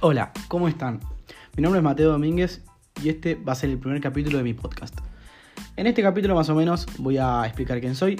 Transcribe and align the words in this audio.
Hola, 0.00 0.32
¿cómo 0.46 0.68
están? 0.68 1.00
Mi 1.56 1.62
nombre 1.64 1.80
es 1.80 1.82
Mateo 1.82 2.12
Domínguez 2.12 2.62
y 3.02 3.08
este 3.08 3.34
va 3.34 3.50
a 3.50 3.56
ser 3.56 3.70
el 3.70 3.78
primer 3.78 4.00
capítulo 4.00 4.38
de 4.38 4.44
mi 4.44 4.54
podcast. 4.54 4.96
En 5.76 5.88
este 5.88 6.02
capítulo 6.02 6.36
más 6.36 6.48
o 6.50 6.54
menos 6.54 6.86
voy 6.98 7.18
a 7.18 7.44
explicar 7.44 7.80
quién 7.80 7.96
soy, 7.96 8.16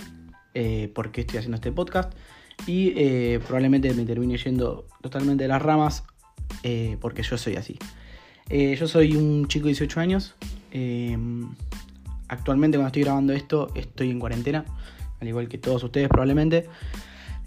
eh, 0.55 0.91
por 0.93 1.13
qué 1.13 1.21
estoy 1.21 1.39
haciendo 1.39 1.55
este 1.55 1.71
podcast 1.71 2.13
y 2.67 2.95
eh, 2.97 3.39
probablemente 3.47 3.95
me 3.95 4.05
termine 4.05 4.37
yendo 4.39 4.89
totalmente 5.03 5.45
de 5.45 5.49
las 5.49 5.63
ramas 5.63 6.03
eh, 6.65 6.97
porque 7.01 7.23
yo 7.23 7.39
soy 7.39 7.55
así. 7.55 7.79
yo 8.51 8.89
soy 8.89 9.15
un 9.15 9.47
chico 9.47 9.67
de 9.67 9.75
18 9.75 10.01
años. 10.01 10.35
actualmente 12.27 12.77
cuando 12.77 12.89
estoy 12.89 13.03
grabando 13.05 13.33
esto 13.35 13.69
estoy 13.77 14.11
en 14.11 14.19
cuarentena, 14.19 14.65
al 15.21 15.29
igual 15.29 15.49
que 15.49 15.59
todos 15.59 15.85
ustedes 15.85 16.09
probablemente. 16.09 16.67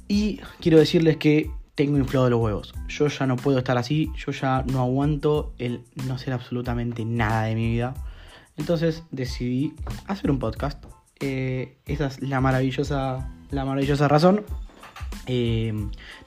Y 0.08 0.40
quiero 0.62 0.80
decirles 0.80 1.18
que 1.18 1.52
tengo 1.76 1.98
inflado 1.98 2.30
los 2.30 2.40
huevos. 2.40 2.74
Yo 2.88 3.08
ya 3.08 3.26
no 3.26 3.36
puedo 3.36 3.58
estar 3.58 3.78
así, 3.78 4.12
yo 4.18 4.32
ya 4.32 4.64
no 4.72 4.82
aguanto 4.82 5.54
el 5.58 5.84
no 6.08 6.16
hacer 6.16 6.34
absolutamente 6.34 7.06
nada 7.06 7.44
de 7.44 7.56
mi 7.56 7.70
vida. 7.70 7.94
Entonces 8.58 9.04
decidí 9.12 9.74
hacer 10.08 10.32
un 10.32 10.40
podcast. 10.40 10.84
Eh, 11.20 11.78
esa 11.86 12.08
es 12.08 12.22
la 12.22 12.42
maravillosa, 12.42 13.32
la 13.52 13.66
maravillosa 13.66 14.08
razón. 14.08 14.44
Eh, 15.28 15.74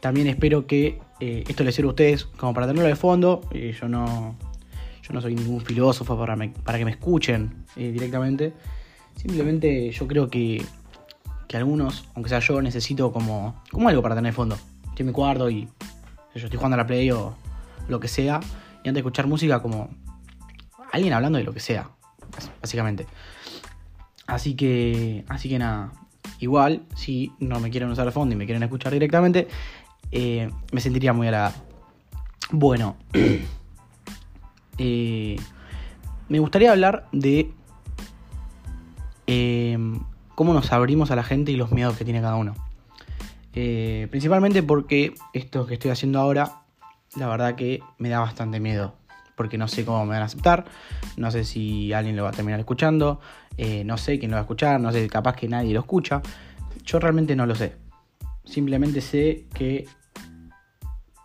también 0.00 0.26
espero 0.28 0.66
que 0.66 1.00
eh, 1.20 1.44
esto 1.46 1.64
les 1.64 1.74
sirva 1.74 1.88
a 1.88 1.92
ustedes 1.92 2.24
como 2.24 2.54
para 2.54 2.66
tenerlo 2.66 2.88
de 2.88 2.96
fondo. 2.96 3.42
yo, 3.52 3.88
no, 3.88 4.36
yo 5.02 5.12
no 5.12 5.20
soy 5.20 5.34
ningún 5.34 5.60
filósofo 5.60 6.18
para, 6.18 6.36
para 6.64 6.78
que 6.78 6.84
me 6.84 6.92
escuchen 6.92 7.64
directamente. 7.76 8.54
Simplemente 9.16 9.90
yo 9.90 10.08
creo 10.08 10.28
que, 10.28 10.64
que 11.46 11.56
algunos, 11.56 12.08
aunque 12.14 12.30
sea 12.30 12.40
yo, 12.40 12.62
necesito 12.62 13.12
como, 13.12 13.62
como 13.70 13.88
algo 13.88 14.02
para 14.02 14.14
tener 14.14 14.32
de 14.32 14.36
fondo 14.36 14.56
estoy 14.94 15.02
en 15.02 15.08
mi 15.08 15.12
cuarto 15.12 15.50
y 15.50 15.68
yo 16.36 16.44
estoy 16.44 16.56
jugando 16.56 16.76
a 16.76 16.78
la 16.78 16.86
Play 16.86 17.10
o 17.10 17.34
lo 17.88 17.98
que 17.98 18.06
sea, 18.06 18.38
y 18.84 18.88
antes 18.88 18.94
de 18.94 19.00
escuchar 19.00 19.26
música 19.26 19.60
como 19.60 19.90
alguien 20.92 21.12
hablando 21.12 21.38
de 21.38 21.44
lo 21.44 21.52
que 21.52 21.58
sea, 21.58 21.90
básicamente. 22.60 23.06
Así 24.28 24.54
que, 24.54 25.24
así 25.28 25.48
que 25.48 25.58
nada, 25.58 25.92
igual, 26.38 26.82
si 26.94 27.32
no 27.40 27.58
me 27.58 27.70
quieren 27.70 27.90
usar 27.90 28.06
el 28.06 28.12
fondo 28.12 28.34
y 28.34 28.38
me 28.38 28.46
quieren 28.46 28.62
escuchar 28.62 28.92
directamente, 28.92 29.48
eh, 30.12 30.48
me 30.72 30.80
sentiría 30.80 31.12
muy 31.12 31.26
halagado. 31.26 31.54
Bueno, 32.52 32.96
eh, 34.78 35.36
me 36.28 36.38
gustaría 36.38 36.70
hablar 36.70 37.08
de 37.10 37.50
eh, 39.26 39.76
cómo 40.36 40.54
nos 40.54 40.72
abrimos 40.72 41.10
a 41.10 41.16
la 41.16 41.24
gente 41.24 41.50
y 41.50 41.56
los 41.56 41.72
miedos 41.72 41.96
que 41.96 42.04
tiene 42.04 42.20
cada 42.20 42.36
uno. 42.36 42.54
Eh, 43.54 44.08
principalmente 44.10 44.62
porque 44.62 45.14
esto 45.32 45.66
que 45.66 45.74
estoy 45.74 45.90
haciendo 45.90 46.18
ahora, 46.20 46.62
la 47.16 47.28
verdad 47.28 47.54
que 47.54 47.80
me 47.98 48.08
da 48.08 48.20
bastante 48.20 48.60
miedo. 48.60 48.94
Porque 49.36 49.58
no 49.58 49.66
sé 49.66 49.84
cómo 49.84 50.04
me 50.04 50.12
van 50.12 50.22
a 50.22 50.26
aceptar, 50.26 50.64
no 51.16 51.30
sé 51.30 51.44
si 51.44 51.92
alguien 51.92 52.14
lo 52.14 52.22
va 52.22 52.30
a 52.30 52.32
terminar 52.32 52.60
escuchando, 52.60 53.20
eh, 53.56 53.82
no 53.84 53.96
sé 53.96 54.18
quién 54.18 54.30
lo 54.30 54.36
va 54.36 54.40
a 54.40 54.44
escuchar, 54.44 54.80
no 54.80 54.92
sé, 54.92 55.08
capaz 55.08 55.34
que 55.34 55.48
nadie 55.48 55.74
lo 55.74 55.80
escucha. 55.80 56.22
Yo 56.84 57.00
realmente 57.00 57.34
no 57.34 57.46
lo 57.46 57.54
sé. 57.54 57.74
Simplemente 58.44 59.00
sé 59.00 59.46
que 59.52 59.86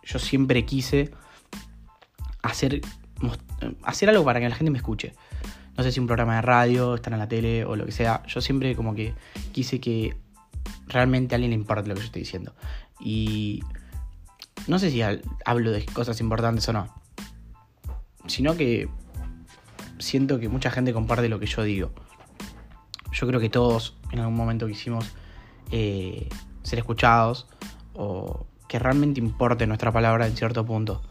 yo 0.02 0.18
siempre 0.18 0.64
quise 0.64 1.12
hacer, 2.42 2.80
hacer 3.84 4.08
algo 4.08 4.24
para 4.24 4.40
que 4.40 4.48
la 4.48 4.56
gente 4.56 4.72
me 4.72 4.78
escuche. 4.78 5.12
No 5.76 5.84
sé 5.84 5.92
si 5.92 6.00
un 6.00 6.06
programa 6.06 6.36
de 6.36 6.42
radio, 6.42 6.96
estar 6.96 7.12
en 7.12 7.20
la 7.20 7.28
tele 7.28 7.64
o 7.64 7.76
lo 7.76 7.86
que 7.86 7.92
sea. 7.92 8.22
Yo 8.26 8.40
siempre 8.40 8.74
como 8.74 8.94
que 8.94 9.14
quise 9.52 9.80
que 9.80 10.16
realmente 10.90 11.34
a 11.34 11.36
alguien 11.36 11.50
le 11.50 11.56
importa 11.56 11.88
lo 11.88 11.94
que 11.94 12.00
yo 12.00 12.06
estoy 12.06 12.22
diciendo. 12.22 12.54
Y 12.98 13.62
no 14.66 14.78
sé 14.78 14.90
si 14.90 15.00
hablo 15.44 15.70
de 15.70 15.84
cosas 15.86 16.20
importantes 16.20 16.68
o 16.68 16.72
no, 16.72 16.94
sino 18.26 18.56
que 18.56 18.88
siento 19.98 20.38
que 20.38 20.48
mucha 20.48 20.70
gente 20.70 20.92
comparte 20.92 21.28
lo 21.28 21.38
que 21.38 21.46
yo 21.46 21.62
digo. 21.62 21.90
Yo 23.12 23.26
creo 23.26 23.40
que 23.40 23.50
todos 23.50 23.96
en 24.12 24.20
algún 24.20 24.36
momento 24.36 24.66
quisimos 24.66 25.06
eh, 25.70 26.28
ser 26.62 26.78
escuchados 26.78 27.46
o 27.94 28.46
que 28.68 28.78
realmente 28.78 29.20
importe 29.20 29.66
nuestra 29.66 29.92
palabra 29.92 30.26
en 30.26 30.36
cierto 30.36 30.64
punto. 30.64 31.02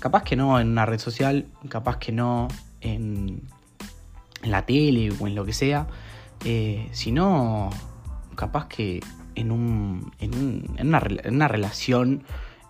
Capaz 0.00 0.24
que 0.24 0.36
no 0.36 0.58
en 0.60 0.68
una 0.68 0.86
red 0.86 0.98
social, 0.98 1.46
capaz 1.68 1.98
que 1.98 2.12
no 2.12 2.48
en, 2.80 3.42
en 4.42 4.50
la 4.50 4.66
tele 4.66 5.12
o 5.18 5.26
en 5.26 5.34
lo 5.34 5.44
que 5.44 5.52
sea, 5.52 5.86
eh, 6.44 6.88
sino 6.92 7.70
capaz 8.34 8.66
que 8.68 9.00
en, 9.36 9.52
un, 9.52 10.12
en, 10.18 10.66
una, 10.80 11.48
relación 11.48 12.24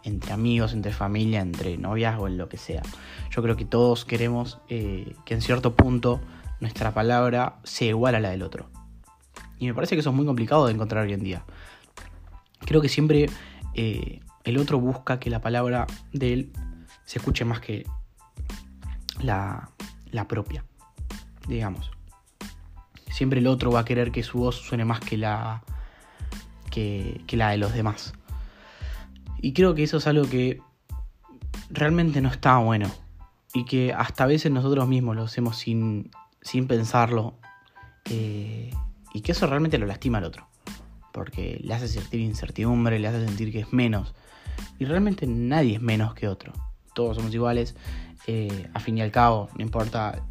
entre 0.04 0.32
amigos, 0.32 0.72
entre 0.72 0.92
familia, 0.92 1.40
entre 1.40 1.78
noviazgo, 1.78 2.26
en 2.26 2.36
lo 2.36 2.48
que 2.48 2.58
sea. 2.58 2.82
Yo 3.30 3.42
creo 3.42 3.56
que 3.56 3.64
todos 3.64 4.04
queremos 4.04 4.58
eh, 4.68 5.14
que 5.24 5.34
en 5.34 5.42
cierto 5.42 5.74
punto 5.74 6.20
nuestra 6.60 6.92
palabra 6.92 7.58
sea 7.64 7.88
igual 7.88 8.14
a 8.14 8.20
la 8.20 8.30
del 8.30 8.42
otro. 8.42 8.68
Y 9.58 9.66
me 9.66 9.74
parece 9.74 9.96
que 9.96 10.00
eso 10.00 10.10
es 10.10 10.16
muy 10.16 10.26
complicado 10.26 10.66
de 10.66 10.72
encontrar 10.74 11.06
hoy 11.06 11.14
en 11.14 11.24
día. 11.24 11.44
Creo 12.66 12.80
que 12.80 12.88
siempre 12.88 13.30
eh, 13.74 14.20
el 14.44 14.58
otro 14.58 14.78
busca 14.78 15.18
que 15.18 15.30
la 15.30 15.40
palabra 15.40 15.86
de 16.12 16.32
él 16.32 16.52
se 17.04 17.18
escuche 17.18 17.44
más 17.44 17.60
que 17.60 17.86
la, 19.20 19.70
la 20.10 20.28
propia, 20.28 20.64
digamos 21.48 21.90
siempre 23.16 23.40
el 23.40 23.46
otro 23.46 23.70
va 23.70 23.80
a 23.80 23.84
querer 23.86 24.12
que 24.12 24.22
su 24.22 24.36
voz 24.36 24.56
suene 24.56 24.84
más 24.84 25.00
que 25.00 25.16
la, 25.16 25.62
que, 27.26 27.36
la 27.36 27.50
de 27.50 27.58
los 27.58 27.72
demás. 27.72 28.12
Y 29.40 29.52
creo 29.52 29.74
que 29.74 29.82
eso 29.82 29.98
es 29.98 30.06
algo 30.06 30.28
que 30.28 30.60
realmente 31.70 32.20
no 32.20 32.28
está 32.28 32.58
bueno. 32.58 32.90
Y 33.54 33.64
que 33.64 33.92
hasta 33.92 34.24
a 34.24 34.26
veces 34.26 34.52
nosotros 34.52 34.86
mismos 34.86 35.16
lo 35.16 35.22
hacemos 35.22 35.56
sin, 35.56 36.10
sin 36.42 36.66
pensarlo. 36.66 37.34
Eh, 38.10 38.72
y 39.14 39.20
que 39.22 39.32
eso 39.32 39.46
realmente 39.46 39.78
lo 39.78 39.86
lastima 39.86 40.18
al 40.18 40.24
otro. 40.24 40.46
Porque 41.12 41.58
le 41.62 41.74
hace 41.74 41.88
sentir 41.88 42.20
incertidumbre, 42.20 42.98
le 42.98 43.08
hace 43.08 43.24
sentir 43.24 43.52
que 43.52 43.60
es 43.60 43.72
menos. 43.72 44.14
Y 44.78 44.84
realmente 44.84 45.26
nadie 45.26 45.76
es 45.76 45.80
menos 45.80 46.14
que 46.14 46.28
otro. 46.28 46.52
Todos 46.94 47.16
somos 47.16 47.32
iguales. 47.34 47.74
Eh, 48.26 48.68
a 48.74 48.80
fin 48.80 48.98
y 48.98 49.02
al 49.02 49.10
cabo, 49.10 49.48
no 49.56 49.62
importa 49.62 50.22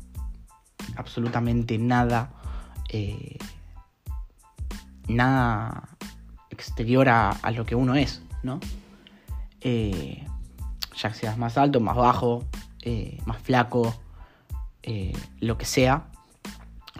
absolutamente 0.97 1.77
nada 1.77 2.31
eh, 2.89 3.37
nada 5.07 5.94
exterior 6.55 7.07
a, 7.09 7.37
lo 7.51 7.65
que 7.65 7.75
uno 7.75 7.95
es, 7.95 8.21
¿no? 8.43 8.59
Eh, 9.61 10.25
ya 10.95 11.13
seas 11.13 11.37
más 11.37 11.57
alto, 11.57 11.79
más 11.79 11.95
bajo, 11.95 12.43
eh, 12.81 13.19
más 13.25 13.37
flaco, 13.41 13.95
lo 15.39 15.57
que 15.57 15.65
sea, 15.65 16.05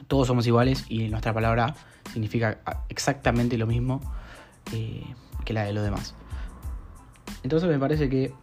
todos 0.08 0.28
somos 0.28 0.48
iguales 0.48 0.86
y 0.90 1.08
nuestra 1.08 1.34
palabra 1.34 1.76
significa 2.12 2.60
exactamente 2.90 3.58
lo 3.58 3.68
mismo 3.68 4.02
que 5.46 5.54
la 5.54 5.64
de 5.64 5.74
los 5.74 5.84
demás. 5.84 6.16
Entonces 7.44 7.70
me 7.70 7.78
parece 7.78 8.10
que 8.10 8.34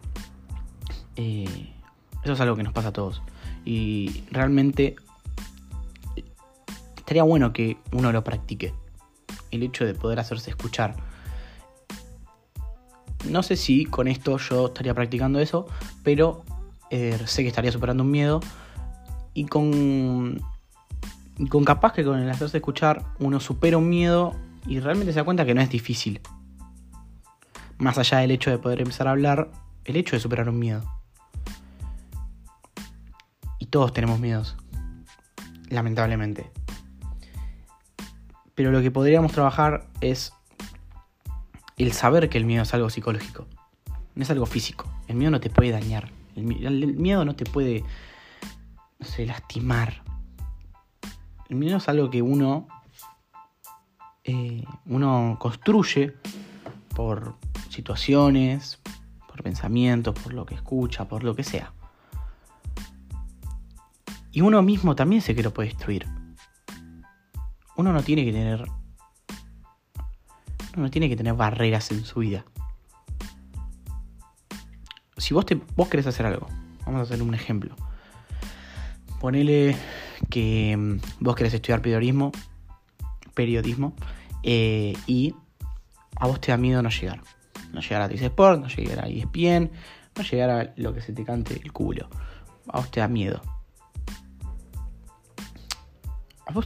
eso 2.23 2.33
es 2.33 2.39
algo 2.39 2.55
que 2.55 2.63
nos 2.63 2.73
pasa 2.73 2.89
a 2.89 2.93
todos. 2.93 3.21
Y 3.65 4.23
realmente 4.31 4.95
estaría 6.97 7.23
bueno 7.23 7.53
que 7.53 7.77
uno 7.91 8.11
lo 8.11 8.23
practique. 8.23 8.73
El 9.53 9.61
hecho 9.61 9.85
de 9.85 9.93
poder 9.93 10.19
hacerse 10.19 10.49
escuchar. 10.49 10.95
No 13.29 13.43
sé 13.43 13.55
si 13.55 13.85
con 13.85 14.07
esto 14.07 14.37
yo 14.37 14.67
estaría 14.67 14.95
practicando 14.95 15.39
eso, 15.39 15.67
pero 16.03 16.43
eh, 16.89 17.19
sé 17.25 17.43
que 17.43 17.49
estaría 17.49 17.71
superando 17.71 18.03
un 18.03 18.09
miedo. 18.09 18.39
Y 19.35 19.45
con, 19.45 20.41
con 21.49 21.63
capaz 21.63 21.93
que 21.93 22.03
con 22.03 22.19
el 22.19 22.29
hacerse 22.29 22.57
escuchar 22.57 23.05
uno 23.19 23.39
supera 23.39 23.77
un 23.77 23.89
miedo 23.89 24.35
y 24.65 24.79
realmente 24.79 25.13
se 25.13 25.19
da 25.19 25.23
cuenta 25.23 25.45
que 25.45 25.53
no 25.53 25.61
es 25.61 25.69
difícil. 25.69 26.19
Más 27.77 27.99
allá 27.99 28.19
del 28.19 28.31
hecho 28.31 28.49
de 28.49 28.57
poder 28.57 28.81
empezar 28.81 29.07
a 29.07 29.11
hablar, 29.11 29.51
el 29.85 29.97
hecho 29.97 30.15
de 30.15 30.19
superar 30.19 30.49
un 30.49 30.57
miedo. 30.57 30.83
Y 33.59 33.67
todos 33.67 33.93
tenemos 33.93 34.19
miedos. 34.19 34.57
Lamentablemente. 35.69 36.51
Pero 38.55 38.71
lo 38.71 38.81
que 38.81 38.91
podríamos 38.91 39.31
trabajar 39.31 39.87
es 40.01 40.33
el 41.77 41.91
saber 41.91 42.29
que 42.29 42.37
el 42.37 42.45
miedo 42.45 42.63
es 42.63 42.73
algo 42.73 42.89
psicológico, 42.89 43.47
no 44.15 44.23
es 44.23 44.29
algo 44.29 44.45
físico. 44.45 44.91
El 45.07 45.15
miedo 45.15 45.31
no 45.31 45.39
te 45.39 45.49
puede 45.49 45.71
dañar, 45.71 46.11
el, 46.35 46.43
miedo 46.43 47.25
no 47.25 47.35
te 47.35 47.45
puede, 47.45 47.83
no 48.99 49.05
sé, 49.05 49.25
lastimar. 49.25 50.03
El 51.49 51.55
miedo 51.55 51.77
es 51.77 51.89
algo 51.89 52.09
que 52.09 52.21
uno, 52.21 52.67
eh, 54.23 54.63
uno 54.85 55.37
construye 55.39 56.13
por 56.95 57.35
situaciones, 57.69 58.79
por 59.27 59.41
pensamientos, 59.41 60.17
por 60.19 60.33
lo 60.33 60.45
que 60.45 60.55
escucha, 60.55 61.07
por 61.07 61.23
lo 61.23 61.35
que 61.35 61.43
sea. 61.43 61.73
Y 64.31 64.41
uno 64.41 64.61
mismo 64.61 64.95
también 64.95 65.21
se 65.21 65.35
que 65.35 65.43
lo 65.43 65.53
puede 65.53 65.69
destruir 65.69 66.07
uno 67.75 67.93
no 67.93 68.03
tiene 68.03 68.25
que 68.25 68.31
tener. 68.31 68.61
Uno 70.75 70.83
no 70.83 70.89
tiene 70.89 71.09
que 71.09 71.15
tener 71.15 71.33
barreras 71.33 71.91
en 71.91 72.03
su 72.03 72.19
vida. 72.19 72.45
si 75.17 75.33
vos, 75.33 75.45
te, 75.45 75.55
vos 75.75 75.87
querés 75.87 76.05
hacer 76.07 76.25
algo, 76.25 76.47
vamos 76.85 76.99
a 76.99 77.03
hacer 77.03 77.21
un 77.21 77.33
ejemplo. 77.33 77.75
Ponele 79.21 79.75
que 80.29 80.75
mm, 80.75 80.97
vos 81.21 81.35
querés 81.35 81.53
estudiar 81.53 81.81
periodismo, 81.81 82.31
periodismo 83.33 83.95
eh, 84.43 84.93
y 85.07 85.33
a 86.17 86.27
vos 86.27 86.41
te 86.41 86.51
da 86.51 86.57
miedo 86.57 86.81
no 86.81 86.89
llegar. 86.89 87.21
No 87.71 87.81
llegar 87.81 88.01
a 88.01 88.09
TIS 88.09 88.21
Sport, 88.23 88.61
no 88.61 88.67
llegar 88.67 89.03
a 89.03 89.07
ESPN, 89.07 89.71
no 90.15 90.23
llegar 90.23 90.49
a 90.49 90.73
lo 90.75 90.93
que 90.93 91.01
se 91.01 91.13
te 91.13 91.23
cante 91.23 91.53
el 91.53 91.71
culo. 91.71 92.09
A 92.67 92.77
vos 92.77 92.91
te 92.91 92.99
da 92.99 93.07
miedo. 93.07 93.41
Vos, 96.53 96.65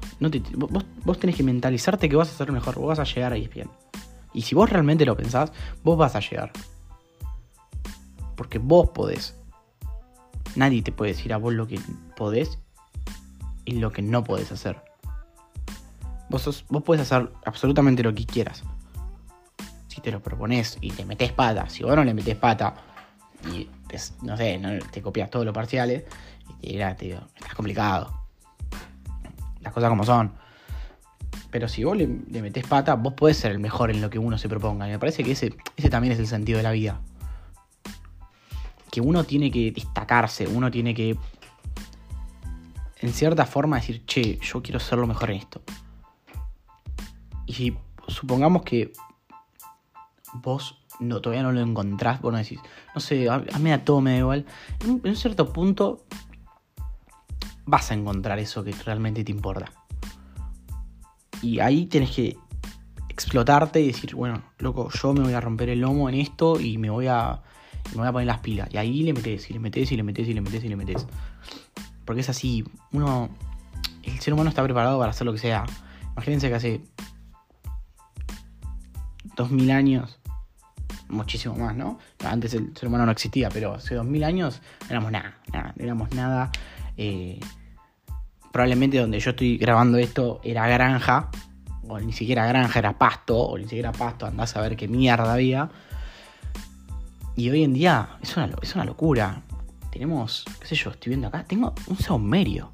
vos 1.04 1.20
tenés 1.20 1.36
que 1.36 1.44
mentalizarte 1.44 2.10
que 2.10 2.16
vas 2.16 2.30
a 2.30 2.38
ser 2.38 2.52
mejor, 2.52 2.76
vos 2.76 2.88
vas 2.88 3.00
a 3.00 3.04
llegar 3.04 3.34
a 3.34 3.38
ESPN. 3.38 3.70
Y 4.34 4.44
si 4.44 4.56
vos 4.56 4.70
realmente 4.70 5.06
lo 5.06 5.16
pensás, 5.16 5.52
vos 5.84 5.98
vas 5.98 6.16
a 6.16 6.20
llegar. 6.20 6.52
Porque 8.36 8.60
vos 8.60 8.90
podés. 8.90 9.36
Nadie 10.56 10.82
te 10.82 10.92
puede 10.92 11.14
decir 11.14 11.34
a 11.34 11.38
vos 11.38 11.54
lo 11.54 11.68
que 11.68 11.80
podés 12.16 12.60
y 13.66 13.74
lo 13.74 13.92
que 13.92 14.02
no 14.02 14.24
podés 14.24 14.52
hacer. 14.52 14.82
Vos, 16.30 16.42
sos, 16.42 16.66
vos 16.70 16.84
podés 16.84 17.02
hacer 17.02 17.32
absolutamente 17.46 18.04
lo 18.04 18.14
que 18.14 18.26
quieras. 18.26 18.64
Si 19.88 20.02
te 20.02 20.12
lo 20.12 20.22
propones 20.22 20.78
y 20.82 20.92
te 20.92 21.06
metes 21.06 21.32
pata. 21.32 21.70
Si 21.70 21.84
vos 21.84 21.96
no 21.96 22.04
le 22.04 22.14
metes 22.14 22.36
pata 22.36 22.76
y 23.52 23.70
no 24.22 24.38
sé, 24.38 24.60
te 24.92 25.02
copias 25.02 25.30
todos 25.30 25.46
los 25.46 25.54
parciales 25.54 26.04
y 26.50 26.54
te 26.62 26.68
dirás, 26.74 26.98
tío, 26.98 27.20
estás 27.36 27.56
complicado. 27.56 28.17
Las 29.68 29.74
cosas 29.74 29.90
como 29.90 30.06
son. 30.06 30.32
Pero 31.52 31.68
si 31.68 31.84
vos 31.84 31.98
le, 31.98 32.08
metés 32.08 32.66
pata, 32.66 32.96
vos 32.96 33.16
podés 33.16 33.36
ser 33.36 33.52
el 33.52 33.60
mejor 33.60 33.92
en 33.92 34.00
lo 34.00 34.10
que 34.10 34.18
uno 34.18 34.38
se 34.38 34.48
proponga. 34.48 34.88
Y 34.88 34.92
me 34.92 34.98
parece 34.98 35.26
que 35.26 35.34
ese, 35.34 35.58
ese 35.76 35.90
también 35.90 36.14
es 36.14 36.20
el 36.20 36.28
sentido 36.28 36.56
de 36.56 36.64
la 36.64 36.72
vida. 36.72 37.02
Que 38.90 39.02
uno 39.02 39.26
tiene 39.26 39.52
que 39.52 39.74
destacarse, 39.74 40.48
uno 40.48 40.72
tiene 40.72 40.96
que, 40.96 41.18
en 43.02 43.12
cierta 43.12 43.46
forma, 43.46 43.76
decir, 43.76 44.06
che, 44.06 44.40
yo 44.42 44.64
quiero 44.64 44.80
ser 44.80 45.00
lo 45.00 45.08
mejor 45.08 45.32
en 45.32 45.36
esto. 45.36 45.62
Y 47.46 47.76
supongamos 48.08 48.62
que 48.62 48.94
vos 50.36 50.82
no, 51.02 51.20
todavía 51.20 51.44
no 51.44 51.52
lo 51.52 51.60
encontrás, 51.60 52.22
vos 52.22 52.32
no 52.32 52.38
decís, 52.38 52.62
no 52.96 53.02
sé, 53.02 53.30
a, 53.30 53.40
mí 53.60 53.74
a 53.74 53.84
todo 53.84 54.00
me 54.00 54.12
da 54.12 54.18
igual. 54.20 54.46
En 54.80 55.02
un 55.04 55.16
cierto 55.18 55.52
punto 55.52 56.06
vas 57.68 57.92
a 57.92 57.94
encontrar 57.94 58.40
eso 58.40 58.64
que 58.64 58.72
realmente 58.72 59.24
te 59.24 59.32
importa. 59.32 59.72
Y 61.42 61.60
ahí 61.60 61.86
tienes 61.86 62.12
que 62.12 62.38
explotarte 63.10 63.80
y 63.82 63.88
decir, 63.88 64.16
bueno, 64.16 64.42
loco, 64.58 64.90
yo 64.90 65.14
me 65.14 65.22
voy 65.22 65.34
a 65.34 65.42
romper 65.42 65.70
el 65.70 65.82
lomo 65.82 66.10
en 66.10 66.16
esto 66.16 66.60
y 66.60 66.78
me 66.78 66.90
voy 66.90 67.08
a, 67.08 67.42
me 67.92 67.98
voy 67.98 68.08
a 68.08 68.12
poner 68.12 68.28
las 68.28 68.40
pilas. 68.40 68.70
Y 68.72 68.78
ahí 68.78 69.04
le 69.04 69.14
metes, 69.14 69.50
y 69.50 69.54
le 69.54 69.60
metes, 69.60 69.92
y 69.92 69.98
le 69.98 70.04
metes, 70.04 70.28
y 70.28 70.34
le 70.34 70.42
metes, 70.42 70.64
y 70.64 70.70
le 70.70 70.76
metes. 70.76 71.06
Porque 72.06 72.22
es 72.22 72.30
así, 72.30 72.64
uno, 72.94 73.30
el 74.04 74.20
ser 74.20 74.34
humano 74.34 74.50
está 74.50 74.64
preparado 74.64 74.98
para 74.98 75.12
hacer 75.12 75.26
lo 75.26 75.34
que 75.34 75.40
sea. 75.40 75.66
Imagínense 76.14 76.48
que 76.48 76.56
hace 76.56 76.82
2000 79.36 79.72
años, 79.72 80.20
muchísimo 81.10 81.56
más, 81.56 81.76
¿no? 81.76 82.00
Antes 82.26 82.54
el 82.54 82.76
ser 82.76 82.88
humano 82.88 83.06
no 83.06 83.12
existía, 83.12 83.50
pero 83.50 83.76
hace 83.76 83.96
2000 83.96 84.24
años 84.24 84.62
no 84.82 84.90
éramos 84.90 85.12
nada, 85.12 85.38
nada, 85.52 85.74
no 85.76 85.84
éramos 85.84 86.12
nada. 86.14 86.52
Eh, 86.98 87.40
probablemente 88.58 88.98
donde 88.98 89.20
yo 89.20 89.30
estoy 89.30 89.56
grabando 89.60 90.00
esto 90.00 90.42
era 90.44 90.68
granja, 90.68 91.30
o 91.88 92.00
ni 92.00 92.12
siquiera 92.12 92.48
granja, 92.48 92.80
era 92.80 92.98
pasto, 92.98 93.38
o 93.38 93.56
ni 93.56 93.66
siquiera 93.66 93.92
pasto, 93.92 94.26
andás 94.26 94.58
a 94.58 94.62
ver 94.62 94.76
qué 94.76 94.88
mierda 94.88 95.32
había. 95.32 95.70
Y 97.36 97.52
hoy 97.52 97.64
en 97.64 97.76
día 97.76 98.18
es 98.20 98.36
una, 98.36 98.50
es 98.60 98.74
una 98.74 98.84
locura. 98.84 99.44
Tenemos, 99.92 100.44
qué 100.60 100.66
sé 100.66 100.74
yo, 100.74 100.90
estoy 100.90 101.12
viendo 101.12 101.28
acá, 101.28 101.44
tengo 101.44 101.76
un 101.86 101.98
saumerio. 102.00 102.72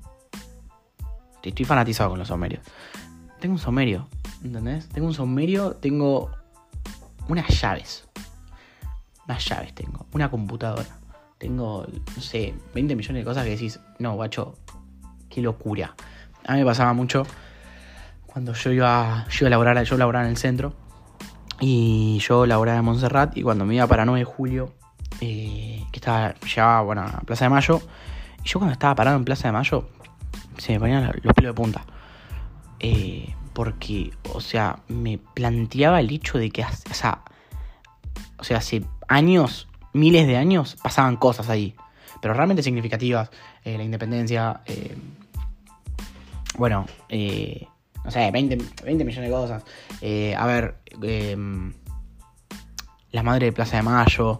Estoy 1.43 1.65
fanatizado 1.65 2.11
con 2.11 2.19
los 2.19 2.29
saumerios. 2.29 2.63
Tengo 3.41 3.55
un 3.55 3.59
saumerio, 3.59 4.07
¿entendés? 4.41 4.87
Tengo 4.87 5.07
un 5.07 5.13
saumerio, 5.13 5.73
tengo 5.73 6.31
unas 7.27 7.61
llaves. 7.61 8.07
Unas 9.25 9.45
llaves 9.49 9.75
tengo, 9.75 10.05
una 10.13 10.31
computadora. 10.31 10.97
Tengo, 11.39 11.85
no 12.15 12.21
sé, 12.21 12.53
20 12.73 12.95
millones 12.95 13.21
de 13.21 13.25
cosas 13.25 13.43
que 13.43 13.49
decís, 13.49 13.81
no, 13.99 14.13
guacho, 14.15 14.55
qué 15.33 15.41
locura. 15.41 15.95
A 16.45 16.53
mí 16.53 16.59
me 16.59 16.65
pasaba 16.65 16.93
mucho 16.93 17.25
cuando 18.27 18.53
yo 18.53 18.71
iba, 18.71 19.25
yo 19.29 19.37
iba 19.41 19.47
a 19.47 19.49
laborar, 19.49 19.83
yo 19.83 19.97
laboraba 19.97 20.25
en 20.25 20.31
el 20.31 20.37
centro 20.37 20.73
y 21.59 22.19
yo 22.19 22.45
laboraba 22.45 22.79
en 22.79 22.85
Montserrat 22.85 23.37
y 23.37 23.41
cuando 23.41 23.65
me 23.65 23.75
iba 23.75 23.87
para 23.87 24.05
9 24.05 24.19
de 24.19 24.25
julio, 24.25 24.73
eh, 25.21 25.83
que 25.91 25.99
estaba, 25.99 26.33
llegaba 26.33 26.81
bueno, 26.81 27.01
a 27.01 27.21
Plaza 27.21 27.45
de 27.45 27.49
Mayo, 27.49 27.81
y 28.43 28.47
yo 28.47 28.59
cuando 28.59 28.73
estaba 28.73 28.95
parado 28.95 29.17
en 29.17 29.25
Plaza 29.25 29.47
de 29.47 29.53
Mayo, 29.53 29.87
se 30.57 30.73
me 30.73 30.79
ponían 30.79 31.11
los 31.21 31.33
pelos 31.33 31.51
de 31.51 31.53
punta. 31.53 31.85
Eh, 32.79 33.33
porque, 33.53 34.11
o 34.33 34.41
sea, 34.41 34.79
me 34.87 35.19
planteaba 35.19 35.99
el 35.99 36.09
hecho 36.09 36.37
de 36.37 36.49
que, 36.49 36.63
o 36.63 36.93
sea, 36.93 37.19
o 38.39 38.43
sea, 38.43 38.57
hace 38.57 38.83
años, 39.07 39.67
miles 39.93 40.25
de 40.27 40.37
años, 40.37 40.75
pasaban 40.81 41.17
cosas 41.17 41.49
ahí, 41.49 41.75
pero 42.19 42.33
realmente 42.33 42.63
significativas. 42.63 43.29
Eh, 43.63 43.77
la 43.77 43.83
independencia, 43.83 44.61
bueno, 46.57 46.85
eh, 47.09 47.67
no 48.03 48.11
sé, 48.11 48.29
20, 48.31 48.57
20, 48.83 49.05
millones 49.05 49.29
de 49.29 49.35
cosas. 49.35 49.63
Eh, 50.01 50.35
a 50.35 50.45
ver, 50.45 50.77
em, 51.01 51.73
la 53.11 53.23
madre 53.23 53.47
de 53.47 53.51
Plaza 53.53 53.77
de 53.77 53.83
Mayo. 53.83 54.39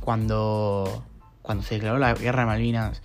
Cuando, 0.00 1.04
cuando 1.42 1.64
se 1.64 1.76
declaró 1.76 1.98
la 1.98 2.14
guerra 2.14 2.42
de 2.42 2.46
Malvinas. 2.46 3.02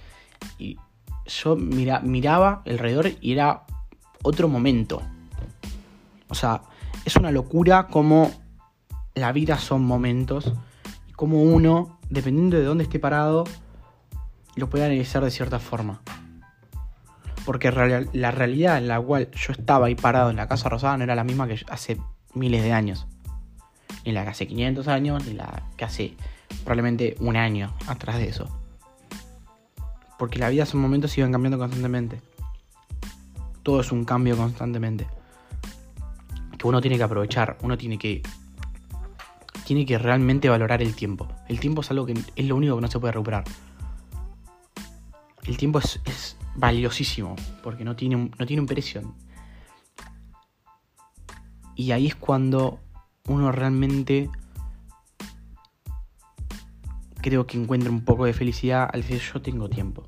Y 0.59 0.77
yo 1.25 1.55
mira, 1.55 1.99
miraba 2.01 2.61
alrededor 2.65 3.11
y 3.21 3.31
era 3.31 3.63
otro 4.21 4.47
momento. 4.47 5.01
O 6.27 6.35
sea, 6.35 6.61
es 7.05 7.15
una 7.15 7.31
locura 7.31 7.87
como 7.87 8.31
la 9.15 9.31
vida 9.31 9.57
son 9.57 9.83
momentos. 9.83 10.53
Y 11.07 11.13
como 11.13 11.41
uno, 11.41 11.97
dependiendo 12.09 12.57
de 12.57 12.65
dónde 12.65 12.83
esté 12.83 12.99
parado, 12.99 13.45
lo 14.55 14.69
puede 14.69 14.85
analizar 14.85 15.23
de 15.23 15.31
cierta 15.31 15.57
forma 15.57 16.01
porque 17.51 17.69
la 18.13 18.31
realidad 18.31 18.77
en 18.77 18.87
la 18.87 19.01
cual 19.01 19.29
yo 19.31 19.51
estaba 19.51 19.87
ahí 19.87 19.95
parado 19.95 20.29
en 20.29 20.37
la 20.37 20.47
Casa 20.47 20.69
Rosada 20.69 20.95
no 20.95 21.03
era 21.03 21.15
la 21.15 21.25
misma 21.25 21.49
que 21.49 21.59
hace 21.67 21.97
miles 22.33 22.63
de 22.63 22.71
años. 22.71 23.07
Ni 24.05 24.13
la 24.13 24.23
que 24.23 24.29
hace 24.29 24.47
500 24.47 24.87
años, 24.87 25.25
ni 25.27 25.33
la 25.33 25.63
que 25.75 25.83
hace 25.83 26.15
probablemente 26.63 27.17
un 27.19 27.35
año 27.35 27.75
atrás 27.87 28.19
de 28.19 28.29
eso. 28.29 28.47
Porque 30.17 30.39
la 30.39 30.47
vida 30.47 30.65
son 30.65 30.79
momentos 30.79 31.13
van 31.17 31.33
cambiando 31.33 31.57
constantemente. 31.57 32.21
Todo 33.63 33.81
es 33.81 33.91
un 33.91 34.05
cambio 34.05 34.37
constantemente. 34.37 35.07
Que 36.57 36.65
uno 36.65 36.79
tiene 36.79 36.95
que 36.95 37.03
aprovechar, 37.03 37.57
uno 37.63 37.77
tiene 37.77 37.97
que. 37.97 38.21
Tiene 39.65 39.85
que 39.85 39.97
realmente 39.97 40.47
valorar 40.47 40.81
el 40.81 40.95
tiempo. 40.95 41.27
El 41.49 41.59
tiempo 41.59 41.81
es 41.81 41.91
algo 41.91 42.05
que 42.05 42.13
es 42.13 42.45
lo 42.45 42.55
único 42.55 42.75
que 42.75 42.81
no 42.81 42.87
se 42.87 42.97
puede 42.97 43.11
recuperar. 43.11 43.43
El 45.43 45.57
tiempo 45.57 45.79
es 45.79 46.37
valiosísimo, 46.55 47.35
porque 47.63 47.83
no 47.83 47.95
tiene, 47.95 48.15
un, 48.15 48.35
no 48.37 48.45
tiene 48.45 48.61
un 48.61 48.67
precio. 48.67 49.15
Y 51.75 51.91
ahí 51.91 52.07
es 52.07 52.15
cuando 52.15 52.79
uno 53.27 53.51
realmente 53.51 54.29
creo 57.21 57.45
que 57.45 57.57
encuentra 57.57 57.89
un 57.89 58.03
poco 58.03 58.25
de 58.25 58.33
felicidad 58.33 58.89
al 58.91 59.01
decir 59.01 59.21
yo 59.33 59.41
tengo 59.41 59.69
tiempo. 59.69 60.07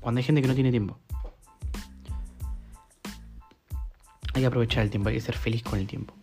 Cuando 0.00 0.18
hay 0.18 0.24
gente 0.24 0.42
que 0.42 0.48
no 0.48 0.54
tiene 0.54 0.70
tiempo. 0.70 0.98
Hay 4.34 4.40
que 4.40 4.46
aprovechar 4.46 4.82
el 4.82 4.90
tiempo, 4.90 5.10
hay 5.10 5.16
que 5.16 5.20
ser 5.20 5.36
feliz 5.36 5.62
con 5.62 5.78
el 5.78 5.86
tiempo. 5.86 6.14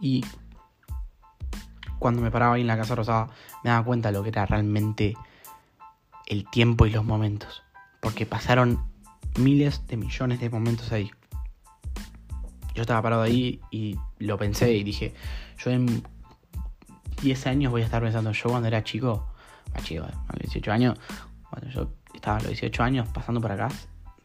Y 0.00 0.24
cuando 1.98 2.22
me 2.22 2.30
paraba 2.30 2.54
ahí 2.54 2.60
en 2.60 2.66
la 2.66 2.76
Casa 2.76 2.94
Rosada 2.94 3.28
me 3.64 3.70
daba 3.70 3.84
cuenta 3.84 4.10
de 4.10 4.18
lo 4.18 4.22
que 4.22 4.28
era 4.28 4.46
realmente 4.46 5.16
el 6.28 6.48
tiempo 6.48 6.86
y 6.86 6.90
los 6.90 7.04
momentos. 7.04 7.62
Porque 8.00 8.26
pasaron 8.26 8.84
miles 9.38 9.86
de 9.88 9.96
millones 9.96 10.40
de 10.40 10.50
momentos 10.50 10.92
ahí. 10.92 11.10
Yo 12.74 12.82
estaba 12.82 13.02
parado 13.02 13.22
ahí 13.22 13.60
y 13.70 13.96
lo 14.18 14.38
pensé 14.38 14.72
y 14.74 14.84
dije, 14.84 15.14
yo 15.58 15.70
en 15.70 16.04
10 17.22 17.46
años 17.48 17.72
voy 17.72 17.82
a 17.82 17.84
estar 17.86 18.02
pensando, 18.02 18.30
yo 18.30 18.50
cuando 18.50 18.68
era 18.68 18.84
chico, 18.84 19.26
chico, 19.82 20.04
a 20.04 20.32
los 20.32 20.42
18 20.42 20.70
años, 20.70 20.98
cuando 21.50 21.70
yo 21.70 21.90
estaba 22.14 22.36
a 22.36 22.40
los 22.40 22.50
18 22.50 22.82
años 22.82 23.08
pasando 23.08 23.40
por 23.40 23.50
acá, 23.50 23.68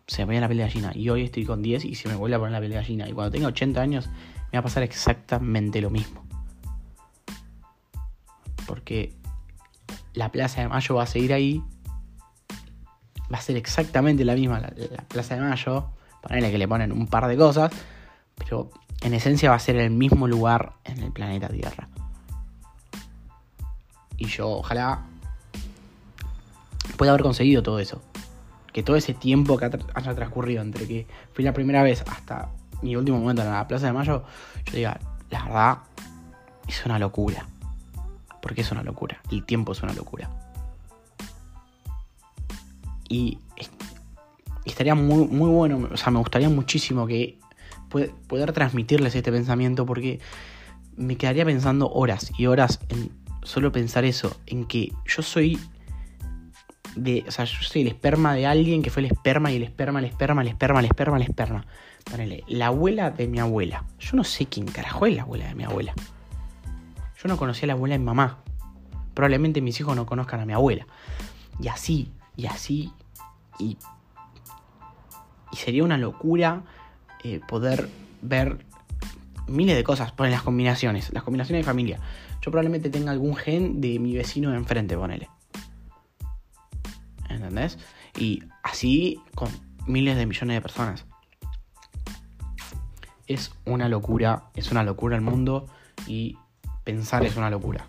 se 0.05 0.21
me 0.21 0.25
ponía 0.27 0.41
la 0.41 0.47
piel 0.47 0.59
de 0.59 0.65
gallina. 0.65 0.91
Y 0.93 1.09
hoy 1.09 1.23
estoy 1.23 1.45
con 1.45 1.63
10 1.63 1.85
y 1.85 1.95
se 1.95 2.09
me 2.09 2.15
vuelve 2.15 2.35
a 2.35 2.39
poner 2.39 2.51
la 2.51 2.59
piel 2.59 2.71
de 2.71 2.77
gallina. 2.77 3.09
Y 3.09 3.13
cuando 3.13 3.31
tenga 3.31 3.47
80 3.47 3.81
años 3.81 4.09
me 4.51 4.57
va 4.57 4.59
a 4.59 4.63
pasar 4.63 4.83
exactamente 4.83 5.81
lo 5.81 5.89
mismo. 5.89 6.23
Porque 8.67 9.13
la 10.13 10.31
Plaza 10.31 10.61
de 10.61 10.67
Mayo 10.67 10.95
va 10.95 11.03
a 11.03 11.07
seguir 11.07 11.33
ahí 11.33 11.63
va 13.33 13.39
a 13.39 13.41
ser 13.41 13.57
exactamente 13.57 14.23
la 14.23 14.35
misma 14.35 14.59
la, 14.59 14.69
Plaza 15.07 15.35
de 15.35 15.41
Mayo. 15.41 15.89
Ponele 16.21 16.51
que 16.51 16.57
le 16.57 16.67
ponen 16.67 16.91
un 16.91 17.07
par 17.07 17.27
de 17.27 17.35
cosas, 17.35 17.71
pero 18.37 18.69
en 19.01 19.13
esencia 19.13 19.49
va 19.49 19.55
a 19.55 19.59
ser 19.59 19.75
el 19.75 19.89
mismo 19.89 20.27
lugar 20.27 20.73
en 20.85 20.99
el 20.99 21.11
planeta 21.11 21.49
Tierra. 21.49 21.89
Y 24.17 24.27
yo 24.27 24.49
ojalá 24.49 25.01
pueda 26.95 27.11
haber 27.11 27.23
conseguido 27.23 27.63
todo 27.63 27.79
eso. 27.79 28.01
Que 28.71 28.83
todo 28.83 28.95
ese 28.95 29.13
tiempo 29.13 29.57
que 29.57 29.65
haya 29.65 30.15
transcurrido 30.15 30.61
entre 30.61 30.87
que 30.87 31.07
fui 31.33 31.43
la 31.43 31.53
primera 31.53 31.83
vez 31.83 32.03
hasta 32.07 32.49
mi 32.81 32.95
último 32.95 33.19
momento 33.19 33.41
en 33.41 33.51
la 33.51 33.67
Plaza 33.67 33.87
de 33.87 33.93
Mayo, 33.93 34.23
yo 34.65 34.73
diga, 34.73 34.99
la 35.29 35.43
verdad, 35.43 35.77
es 36.67 36.85
una 36.85 36.99
locura. 36.99 37.45
Porque 38.41 38.61
es 38.61 38.71
una 38.71 38.83
locura. 38.83 39.19
El 39.31 39.45
tiempo 39.45 39.73
es 39.73 39.83
una 39.83 39.93
locura. 39.93 40.29
Y 43.13 43.37
estaría 44.65 44.95
muy, 44.95 45.27
muy 45.27 45.49
bueno, 45.49 45.87
o 45.91 45.97
sea, 45.97 46.11
me 46.11 46.17
gustaría 46.17 46.49
muchísimo 46.49 47.05
que 47.05 47.37
poder 48.27 48.53
transmitirles 48.53 49.13
este 49.13 49.31
pensamiento 49.31 49.85
porque 49.85 50.19
me 50.97 51.15
quedaría 51.15 51.45
pensando 51.45 51.91
horas 51.91 52.31
y 52.39 52.47
horas 52.47 52.79
en 52.89 53.11
solo 53.43 53.71
pensar 53.71 54.03
eso, 54.03 54.35
en 54.47 54.65
que 54.65 54.93
yo 55.05 55.21
soy 55.21 55.59
de, 56.95 57.23
o 57.27 57.31
sea, 57.31 57.45
yo 57.45 57.61
soy 57.61 57.83
el 57.83 57.89
esperma 57.89 58.33
de 58.33 58.47
alguien 58.47 58.81
que 58.81 58.89
fue 58.89 59.03
el 59.03 59.11
esperma 59.11 59.51
y 59.51 59.57
el 59.57 59.63
esperma, 59.63 59.99
el 59.99 60.05
esperma, 60.05 60.41
el 60.41 60.47
esperma, 60.47 60.79
el 60.79 60.85
esperma, 60.87 61.17
el 61.17 61.23
esperma. 61.23 61.65
Ponele, 62.09 62.43
la 62.47 62.67
abuela 62.67 63.11
de 63.11 63.27
mi 63.27 63.39
abuela. 63.39 63.85
Yo 63.99 64.17
no 64.17 64.23
sé 64.23 64.47
quién 64.47 64.65
carajo 64.65 65.05
es 65.05 65.15
la 65.15 65.21
abuela 65.21 65.47
de 65.47 65.53
mi 65.53 65.65
abuela. 65.65 65.93
Yo 67.21 67.29
no 67.29 67.37
conocía 67.37 67.65
a 67.65 67.67
la 67.67 67.73
abuela 67.73 67.95
de 67.95 68.03
mamá. 68.03 68.39
Probablemente 69.13 69.61
mis 69.61 69.79
hijos 69.79 69.95
no 69.95 70.07
conozcan 70.07 70.39
a 70.39 70.45
mi 70.47 70.53
abuela. 70.53 70.87
Y 71.61 71.67
así, 71.67 72.11
y 72.35 72.47
así, 72.47 72.91
y, 73.59 73.77
y 75.51 75.55
sería 75.55 75.83
una 75.83 75.97
locura 75.97 76.63
eh, 77.23 77.39
poder 77.47 77.89
ver 78.21 78.65
miles 79.47 79.75
de 79.75 79.83
cosas, 79.83 80.11
ponen 80.11 80.31
las 80.31 80.41
combinaciones, 80.41 81.11
las 81.13 81.23
combinaciones 81.23 81.61
de 81.61 81.65
familia. 81.65 81.99
Yo 82.41 82.51
probablemente 82.51 82.89
tenga 82.89 83.11
algún 83.11 83.35
gen 83.35 83.81
de 83.81 83.99
mi 83.99 84.15
vecino 84.15 84.51
de 84.51 84.57
enfrente, 84.57 84.97
ponele. 84.97 85.29
¿Entendés? 87.29 87.77
Y 88.17 88.43
así 88.63 89.21
con 89.35 89.49
miles 89.87 90.17
de 90.17 90.25
millones 90.25 90.57
de 90.57 90.61
personas. 90.61 91.05
Es 93.27 93.53
una 93.65 93.87
locura, 93.87 94.43
es 94.53 94.71
una 94.71 94.83
locura 94.83 95.15
el 95.15 95.21
mundo 95.21 95.67
y 96.07 96.37
pensar 96.83 97.23
es 97.23 97.37
una 97.37 97.49
locura. 97.49 97.87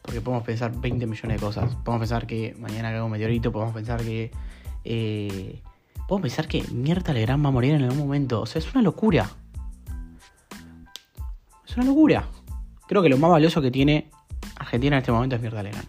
Porque 0.00 0.20
podemos 0.20 0.44
pensar 0.44 0.72
20 0.74 1.06
millones 1.06 1.40
de 1.40 1.46
cosas. 1.46 1.74
Podemos 1.76 2.00
pensar 2.00 2.26
que 2.26 2.56
mañana 2.58 2.90
cae 2.90 3.02
un 3.02 3.10
meteorito, 3.10 3.52
podemos 3.52 3.74
pensar 3.74 4.02
que... 4.02 4.30
Eh, 4.84 5.60
podemos 6.08 6.22
pensar 6.22 6.48
que 6.48 6.62
Mierta 6.72 7.12
Legrand 7.12 7.44
va 7.44 7.48
a 7.48 7.52
morir 7.52 7.74
en 7.74 7.82
algún 7.82 7.98
momento. 7.98 8.42
O 8.42 8.46
sea, 8.46 8.58
es 8.60 8.70
una 8.72 8.82
locura. 8.82 9.30
Es 11.66 11.76
una 11.76 11.86
locura. 11.86 12.26
Creo 12.86 13.02
que 13.02 13.08
lo 13.08 13.18
más 13.18 13.30
valioso 13.30 13.62
que 13.62 13.70
tiene 13.70 14.10
Argentina 14.56 14.96
en 14.96 15.00
este 15.00 15.12
momento 15.12 15.36
es 15.36 15.42
Mierta 15.42 15.62
Legrand. 15.62 15.88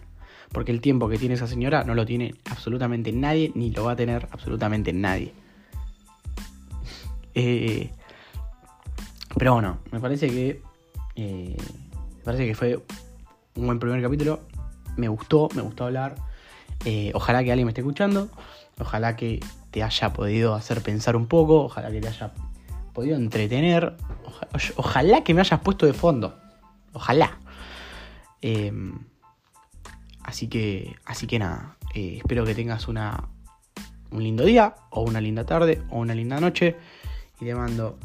Porque 0.52 0.70
el 0.72 0.80
tiempo 0.80 1.08
que 1.08 1.18
tiene 1.18 1.34
esa 1.34 1.46
señora 1.46 1.84
no 1.84 1.94
lo 1.94 2.06
tiene 2.06 2.34
absolutamente 2.50 3.12
nadie, 3.12 3.50
ni 3.54 3.70
lo 3.70 3.84
va 3.84 3.92
a 3.92 3.96
tener 3.96 4.28
absolutamente 4.30 4.92
nadie. 4.92 5.32
Eh, 7.36 7.90
pero 9.36 9.54
bueno, 9.54 9.78
me 9.90 9.98
parece 9.98 10.28
que. 10.28 10.62
Eh, 11.16 11.56
me 12.18 12.22
parece 12.22 12.46
que 12.46 12.54
fue 12.54 12.80
un 13.56 13.66
buen 13.66 13.80
primer 13.80 14.00
capítulo. 14.00 14.42
Me 14.96 15.08
gustó, 15.08 15.48
me 15.56 15.62
gustó 15.62 15.86
hablar. 15.86 16.14
Ojalá 17.12 17.42
que 17.42 17.50
alguien 17.50 17.66
me 17.66 17.72
esté 17.72 17.80
escuchando. 17.80 18.30
Ojalá 18.78 19.16
que 19.16 19.40
te 19.70 19.82
haya 19.82 20.12
podido 20.12 20.54
hacer 20.54 20.82
pensar 20.82 21.16
un 21.16 21.26
poco. 21.26 21.64
Ojalá 21.64 21.90
que 21.90 22.00
te 22.00 22.08
haya 22.08 22.32
podido 22.92 23.16
entretener. 23.16 23.96
Ojalá, 24.76 25.24
que 25.24 25.34
me 25.34 25.40
hayas 25.40 25.60
puesto 25.60 25.86
de 25.86 25.92
fondo. 25.92 26.38
Ojalá. 26.92 27.38
Em, 28.40 28.98
así 30.22 30.48
que. 30.48 30.94
Así 31.04 31.26
que 31.26 31.38
nada. 31.38 31.76
Eh, 31.94 32.18
espero 32.18 32.44
que 32.44 32.54
tengas 32.54 32.88
una, 32.88 33.28
un 34.10 34.22
lindo 34.22 34.44
día. 34.44 34.74
O 34.90 35.02
una 35.02 35.20
linda 35.20 35.44
tarde. 35.44 35.82
O 35.90 35.98
una 35.98 36.14
linda 36.14 36.40
noche. 36.40 36.76
Y 37.40 37.44
te 37.44 37.54
mando 37.54 37.98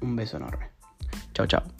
un 0.00 0.16
beso 0.16 0.36
enorme. 0.36 0.70
Chao, 1.34 1.46
chao. 1.46 1.77